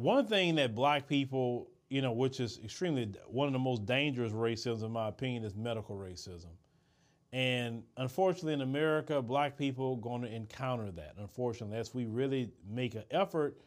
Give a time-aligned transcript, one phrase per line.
[0.00, 4.32] one thing that black people, you know, which is extremely one of the most dangerous
[4.32, 6.52] racism, in my opinion, is medical racism.
[7.32, 11.14] And unfortunately, in America, black people are going to encounter that.
[11.18, 13.60] Unfortunately, as we really make an effort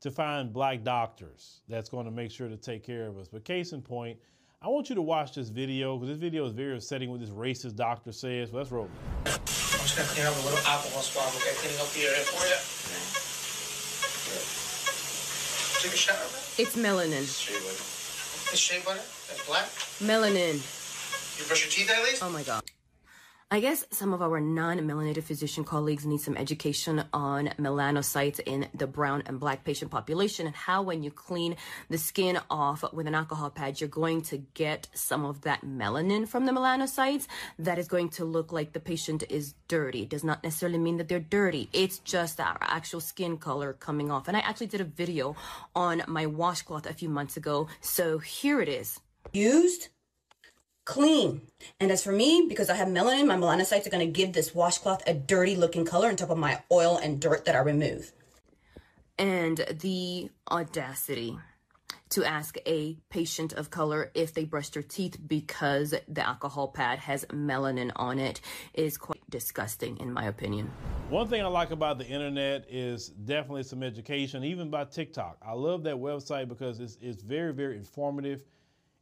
[0.00, 3.28] to find black doctors that's going to make sure to take care of us.
[3.28, 4.18] But case in point,
[4.60, 7.30] I want you to watch this video because this video is very upsetting what this
[7.30, 8.52] racist doctor says.
[8.52, 8.90] Let's roll.
[9.24, 11.54] I'm just gonna clean up a little alcohol swab, okay?
[11.54, 12.56] Cleaning up for you.
[15.82, 16.16] Take a shower.
[16.58, 17.22] It's melanin.
[17.22, 19.00] It's shea butter.
[19.28, 19.66] That's black.
[20.00, 20.54] Melanin.
[21.38, 22.22] You brush your teeth at least?
[22.22, 22.62] Oh my god.
[23.48, 28.88] I guess some of our non-melanated physician colleagues need some education on melanocytes in the
[28.88, 31.54] brown and black patient population and how when you clean
[31.88, 36.26] the skin off with an alcohol pad, you're going to get some of that melanin
[36.26, 37.28] from the melanocytes
[37.60, 40.02] that is going to look like the patient is dirty.
[40.02, 41.68] It does not necessarily mean that they're dirty.
[41.72, 44.26] It's just our actual skin color coming off.
[44.26, 45.36] And I actually did a video
[45.72, 47.68] on my washcloth a few months ago.
[47.80, 48.98] So here it is.
[49.32, 49.90] Used
[50.86, 51.42] clean.
[51.78, 54.54] And as for me, because I have melanin, my melanocytes are going to give this
[54.54, 58.12] washcloth a dirty looking color on top of my oil and dirt that I remove.
[59.18, 61.38] And the audacity
[62.10, 67.00] to ask a patient of color if they brushed their teeth because the alcohol pad
[67.00, 68.40] has melanin on it
[68.74, 70.70] is quite disgusting, in my opinion.
[71.10, 75.38] One thing I like about the internet is definitely some education, even by TikTok.
[75.44, 78.44] I love that website because it's, it's very, very informative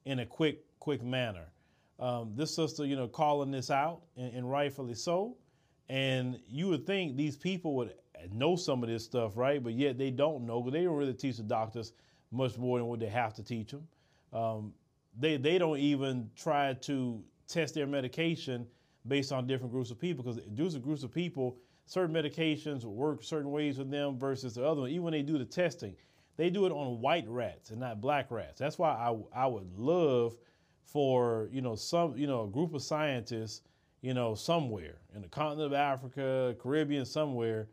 [0.06, 1.48] in a quick, quick manner
[1.98, 5.36] um, this sister, you know, calling this out, and, and, rightfully so.
[5.88, 7.94] And you would think these people would
[8.32, 9.62] know some of this stuff, right?
[9.62, 11.92] But yet they don't know because they don't really teach the doctors
[12.32, 13.86] much more than what they have to teach them.
[14.32, 14.72] Um,
[15.18, 18.66] they they don't even try to test their medication
[19.06, 23.50] based on different groups of people because different groups of people, certain medications work certain
[23.50, 24.90] ways with them versus the other one.
[24.90, 25.94] Even when they do the testing,
[26.36, 28.58] they do it on white rats and not black rats.
[28.58, 30.36] That's why I I would love
[30.84, 33.62] for you know some you know a group of scientists
[34.00, 37.68] you know somewhere in the continent of Africa, Caribbean, somewhere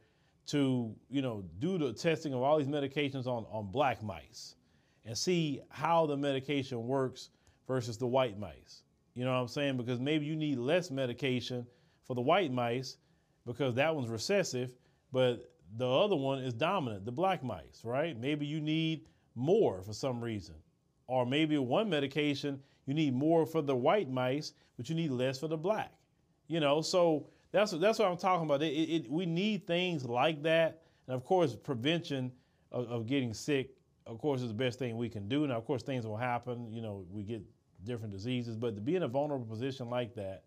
[0.48, 4.56] to you know do the testing of all these medications on on black mice
[5.06, 7.30] and see how the medication works
[7.68, 8.84] versus the white mice.
[9.14, 9.78] You know what I'm saying?
[9.78, 11.66] Because maybe you need less medication
[12.06, 12.98] for the white mice
[13.46, 14.74] because that one's recessive,
[15.12, 18.20] but the other one is dominant, the black mice, right?
[18.20, 20.56] Maybe you need more for some reason.
[21.08, 22.60] Or maybe one medication
[22.92, 25.94] you need more for the white mice, but you need less for the black.
[26.48, 28.62] You know, so that's that's what I'm talking about.
[28.62, 32.34] It, it, we need things like that, and of course, prevention
[32.70, 33.70] of, of, getting sick,
[34.06, 35.48] of course, is the best thing we can do.
[35.48, 36.70] Now, of course, things will happen.
[36.70, 37.42] You know, we get
[37.86, 40.44] different diseases, but to be in a vulnerable position like that,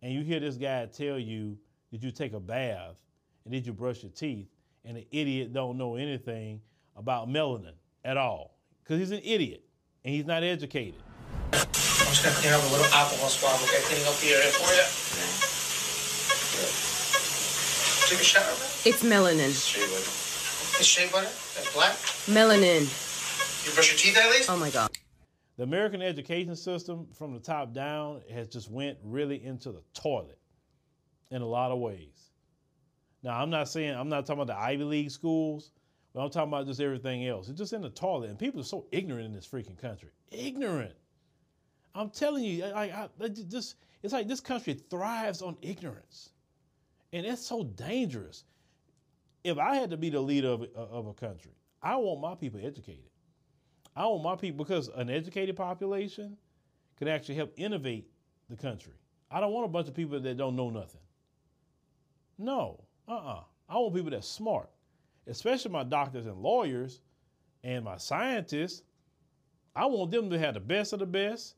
[0.00, 1.58] and you hear this guy tell you,
[1.90, 2.96] "Did you take a bath
[3.44, 4.48] and did you brush your teeth?"
[4.86, 6.62] and the idiot don't know anything
[6.96, 7.74] about melanin
[8.06, 9.62] at all because he's an idiot
[10.02, 11.02] and he's not educated.
[11.74, 13.80] I'm just gonna clean up a little alcohol swab, okay?
[13.84, 14.86] Cleaning up the area for you.
[18.08, 18.44] Take a shower.
[18.86, 19.52] It's melanin.
[19.52, 20.78] Shea butter.
[20.78, 21.26] It's shea butter.
[21.26, 21.92] That's black.
[22.26, 22.88] Melanin.
[23.66, 24.48] You brush your teeth at least?
[24.48, 24.90] Oh my god.
[25.58, 30.38] The American education system, from the top down, has just went really into the toilet
[31.30, 32.30] in a lot of ways.
[33.22, 35.72] Now, I'm not saying I'm not talking about the Ivy League schools,
[36.14, 37.48] but I'm talking about just everything else.
[37.48, 40.10] It's just in the toilet, and people are so ignorant in this freaking country.
[40.30, 40.94] Ignorant.
[41.94, 46.30] I'm telling you, I, I, just, it's like this country thrives on ignorance.
[47.12, 48.44] And it's so dangerous.
[49.44, 52.60] If I had to be the leader of, of a country, I want my people
[52.62, 53.10] educated.
[53.96, 56.36] I want my people, because an educated population
[56.98, 58.08] can actually help innovate
[58.48, 58.92] the country.
[59.30, 61.00] I don't want a bunch of people that don't know nothing.
[62.38, 63.32] No, uh uh-uh.
[63.32, 64.70] uh I want people that's smart,
[65.26, 67.00] especially my doctors and lawyers
[67.64, 68.82] and my scientists.
[69.76, 71.56] I want them to have the best of the best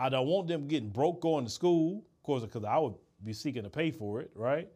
[0.00, 3.34] I don't want them getting broke going to school, of course, because I would be
[3.34, 4.66] seeking to pay for it, right?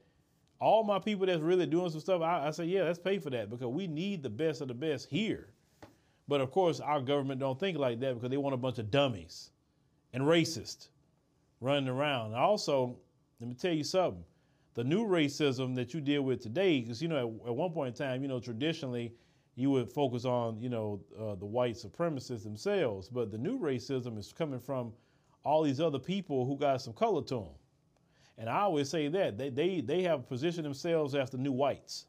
[0.60, 3.30] All my people that's really doing some stuff, I, I say, yeah, let's pay for
[3.30, 5.48] that because we need the best of the best here.
[6.28, 8.90] But of course, our government don't think like that because they want a bunch of
[8.90, 9.50] dummies
[10.12, 10.88] and racists
[11.62, 12.34] running around.
[12.34, 12.98] Also,
[13.40, 14.24] let me tell you something.
[14.74, 17.98] The new racism that you deal with today, because you know, at, at, one point
[17.98, 19.14] in time, you know, traditionally
[19.54, 24.18] you would focus on, you know, uh, the white supremacists themselves, but the new racism
[24.18, 24.92] is coming from
[25.44, 27.54] all these other people who got some color to them.
[28.38, 32.06] And I always say that they, they, they have positioned themselves as the new whites.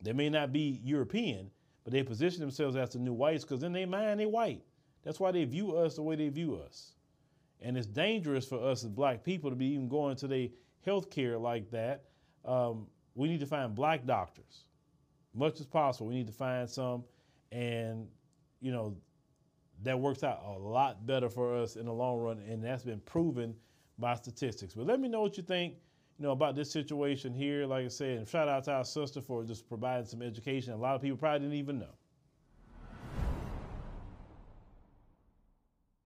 [0.00, 1.50] They may not be European,
[1.84, 4.62] but they position themselves as the new whites because in their mind they white.
[5.02, 6.92] That's why they view us the way they view us.
[7.60, 10.48] And it's dangerous for us as black people to be even going to their
[10.84, 12.04] health care like that.
[12.44, 14.64] Um, we need to find black doctors,
[15.34, 16.08] much as possible.
[16.08, 17.04] We need to find some
[17.52, 18.08] and
[18.60, 18.96] you know
[19.82, 23.00] that works out a lot better for us in the long run, and that's been
[23.00, 23.54] proven
[23.98, 24.74] by statistics.
[24.74, 25.74] But let me know what you think,
[26.18, 27.66] you know, about this situation here.
[27.66, 30.72] Like I said, and shout out to our sister for just providing some education.
[30.72, 31.94] A lot of people probably didn't even know.